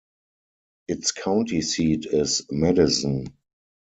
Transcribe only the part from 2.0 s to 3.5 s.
is Madison.